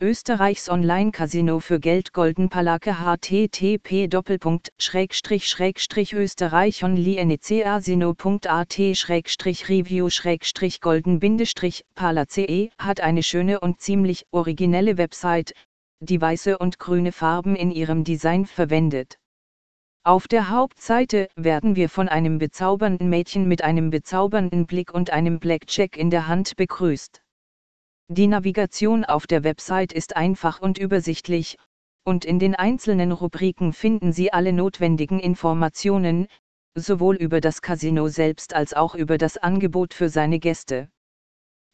[0.00, 4.06] Österreichs Online-Casino für Geld Golden Palake http
[6.12, 8.78] österreich onlinecasino.at
[9.68, 10.08] review
[10.80, 11.18] golden
[11.96, 15.52] palace hat eine schöne und ziemlich originelle Website,
[15.98, 19.18] die weiße und grüne Farben in ihrem Design verwendet.
[20.04, 25.40] Auf der Hauptseite werden wir von einem bezaubernden Mädchen mit einem bezaubernden Blick und einem
[25.40, 27.20] Blackjack in der Hand begrüßt.
[28.10, 31.58] Die Navigation auf der Website ist einfach und übersichtlich,
[32.04, 36.26] und in den einzelnen Rubriken finden Sie alle notwendigen Informationen,
[36.74, 40.88] sowohl über das Casino selbst als auch über das Angebot für seine Gäste.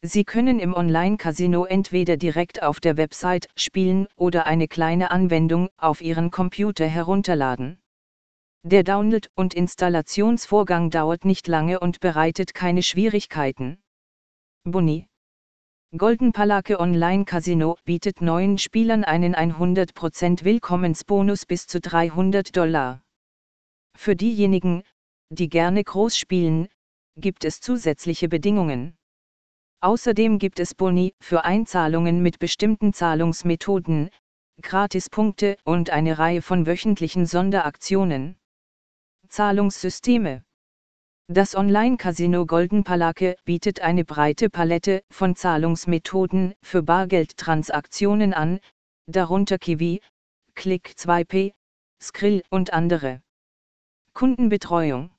[0.01, 6.01] Sie können im Online-Casino entweder direkt auf der Website spielen oder eine kleine Anwendung auf
[6.01, 7.79] Ihren Computer herunterladen.
[8.63, 13.77] Der Download- und Installationsvorgang dauert nicht lange und bereitet keine Schwierigkeiten.
[14.65, 15.07] Boni
[15.97, 23.01] Golden Palake Online Casino bietet neuen Spielern einen 100% Willkommensbonus bis zu 300 Dollar.
[23.95, 24.83] Für diejenigen,
[25.29, 26.67] die gerne groß spielen,
[27.15, 28.97] gibt es zusätzliche Bedingungen.
[29.79, 34.09] Außerdem gibt es Boni für Einzahlungen mit bestimmten Zahlungsmethoden,
[34.61, 38.35] Gratispunkte und eine Reihe von wöchentlichen Sonderaktionen.
[39.29, 40.43] Zahlungssysteme
[41.27, 48.59] das Online-Casino Golden Palake bietet eine breite Palette von Zahlungsmethoden für Bargeldtransaktionen an,
[49.07, 50.01] darunter Kiwi,
[50.53, 51.53] Click 2P,
[51.99, 53.23] Skrill und andere.
[54.13, 55.09] Kundenbetreuung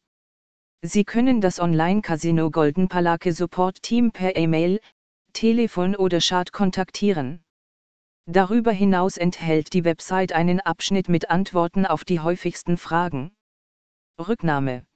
[0.81, 4.79] Sie können das Online-Casino Golden Palake Support Team per E-Mail,
[5.33, 7.43] Telefon oder Chat kontaktieren.
[8.27, 13.35] Darüber hinaus enthält die Website einen Abschnitt mit Antworten auf die häufigsten Fragen.
[14.21, 14.87] Rücknahme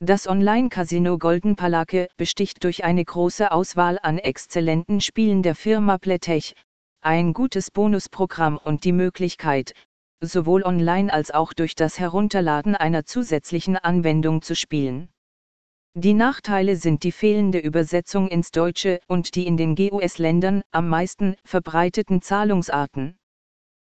[0.00, 6.54] das Online-Casino Golden Palake besticht durch eine große Auswahl an exzellenten Spielen der Firma Pletech,
[7.00, 9.72] ein gutes Bonusprogramm und die Möglichkeit,
[10.20, 15.08] sowohl online als auch durch das Herunterladen einer zusätzlichen Anwendung zu spielen.
[15.94, 21.36] Die Nachteile sind die fehlende Übersetzung ins Deutsche und die in den GUS-Ländern am meisten
[21.42, 23.16] verbreiteten Zahlungsarten.